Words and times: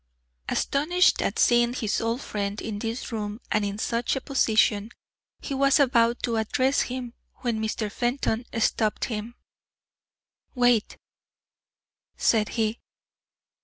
Astonished 0.49 1.21
at 1.21 1.37
seeing 1.37 1.73
his 1.73 2.01
old 2.01 2.21
friend 2.21 2.59
in 2.59 2.79
this 2.79 3.11
room 3.11 3.39
and 3.51 3.63
in 3.63 3.77
such 3.77 4.15
a 4.15 4.21
position, 4.21 4.89
he 5.41 5.53
was 5.53 5.79
about 5.79 6.23
to 6.23 6.37
address 6.37 6.81
him, 6.81 7.13
when 7.41 7.61
Mr. 7.61 7.91
Fenton 7.91 8.43
stopped 8.59 9.05
him. 9.05 9.35
"Wait!" 10.55 10.97
said 12.17 12.49
he. 12.49 12.79